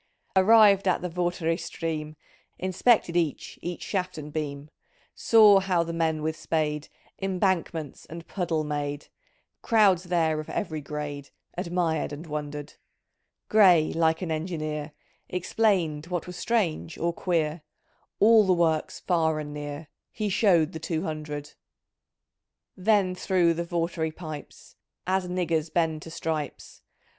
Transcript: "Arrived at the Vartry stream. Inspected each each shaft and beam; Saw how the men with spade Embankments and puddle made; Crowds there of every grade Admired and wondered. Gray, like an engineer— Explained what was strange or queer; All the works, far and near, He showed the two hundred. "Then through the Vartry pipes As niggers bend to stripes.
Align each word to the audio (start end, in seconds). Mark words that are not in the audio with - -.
"Arrived 0.35 0.87
at 0.87 1.03
the 1.03 1.09
Vartry 1.09 1.59
stream. 1.59 2.15
Inspected 2.57 3.15
each 3.15 3.59
each 3.61 3.83
shaft 3.83 4.17
and 4.17 4.33
beam; 4.33 4.71
Saw 5.13 5.59
how 5.59 5.83
the 5.83 5.93
men 5.93 6.23
with 6.23 6.35
spade 6.35 6.89
Embankments 7.21 8.07
and 8.07 8.25
puddle 8.27 8.63
made; 8.63 9.09
Crowds 9.61 10.05
there 10.05 10.39
of 10.39 10.49
every 10.49 10.81
grade 10.81 11.29
Admired 11.55 12.11
and 12.11 12.25
wondered. 12.25 12.73
Gray, 13.47 13.93
like 13.93 14.23
an 14.23 14.31
engineer— 14.31 14.93
Explained 15.39 16.07
what 16.07 16.25
was 16.25 16.35
strange 16.35 16.97
or 16.97 17.13
queer; 17.13 17.61
All 18.19 18.47
the 18.47 18.53
works, 18.53 18.99
far 19.01 19.39
and 19.39 19.53
near, 19.53 19.87
He 20.11 20.29
showed 20.29 20.71
the 20.71 20.79
two 20.79 21.03
hundred. 21.03 21.53
"Then 22.75 23.13
through 23.13 23.53
the 23.53 23.65
Vartry 23.65 24.09
pipes 24.15 24.75
As 25.05 25.27
niggers 25.27 25.71
bend 25.71 26.01
to 26.01 26.09
stripes. 26.09 26.81